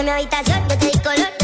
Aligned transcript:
que 0.00 0.04
mi 0.04 0.10
habitación 0.10 0.66
yo 0.66 0.78
te 0.78 0.86
di 0.86 0.98
color. 1.00 1.39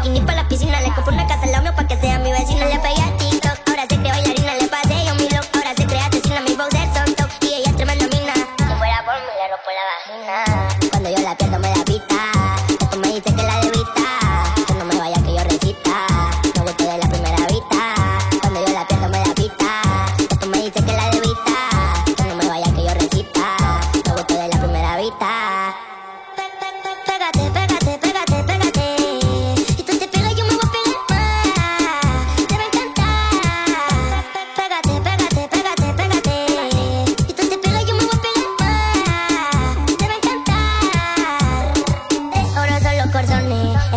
bikini 0.00 0.20
pa' 0.24 0.34
la 0.34 0.48
piscina. 0.48 0.80
Le 0.80 0.92
compré 0.94 1.14
una 1.14 1.26
casa 1.26 1.44
al 1.44 1.52
lado 1.52 1.74
para 1.74 1.86
que 1.86 1.96
sea 1.96 2.18
mi 2.18 2.32
vecina. 2.32 2.66
Le 2.66 2.78
pegué 2.78 3.02
a 3.02 3.16
TikTok, 3.18 3.68
ahora 3.68 3.82
se 3.82 3.96
cree 3.96 4.12
bailarina. 4.12 4.54
Le 4.54 4.68
pasé 4.68 5.04
yo 5.04 5.14
mi 5.14 5.26
blog, 5.28 5.44
ahora 5.54 5.74
se 5.76 5.86
cree 5.86 6.00
asesina. 6.00 6.40
Mi 6.40 6.54
boxer 6.54 6.88
son 6.94 7.14
top 7.14 7.30
y 7.42 7.54
ella 7.54 7.70
es 7.70 7.76
tremenda 7.76 8.06
mina. 8.08 8.34
Si 8.34 8.74
fuera 8.78 9.04
por 9.04 9.14
mí, 9.14 9.32
le 9.38 9.48
rompo 9.52 9.70
la 9.76 9.84
vagina. 9.90 10.90
Cuando 10.90 11.10
yo 11.10 11.18
la 11.22 11.36
pierdo 11.36 11.58
me 11.58 11.68
da 11.68 11.84
pita. 11.84 12.39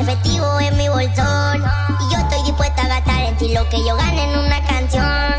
efectivo 0.03 0.59
en 0.59 0.77
mi 0.77 0.89
bolsón. 0.89 1.63
Y 2.01 2.13
yo 2.13 2.19
estoy 2.19 2.43
dispuesta 2.43 2.83
a 2.83 2.87
gastar 2.87 3.23
en 3.23 3.37
ti 3.37 3.53
lo 3.53 3.67
que 3.69 3.77
yo 3.87 3.95
gane 3.95 4.23
en 4.23 4.37
una 4.37 4.61
canción. 4.65 5.32